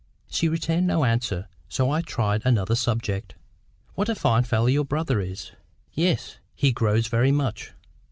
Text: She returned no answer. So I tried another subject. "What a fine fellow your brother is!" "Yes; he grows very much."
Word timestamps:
She 0.31 0.47
returned 0.49 0.87
no 0.87 1.05
answer. 1.05 1.47
So 1.69 1.91
I 1.91 2.01
tried 2.01 2.41
another 2.43 2.73
subject. 2.73 3.35
"What 3.93 4.09
a 4.09 4.15
fine 4.15 4.45
fellow 4.45 4.65
your 4.65 4.83
brother 4.83 5.19
is!" 5.21 5.51
"Yes; 5.93 6.39
he 6.55 6.71
grows 6.71 7.05
very 7.05 7.31
much." 7.31 7.73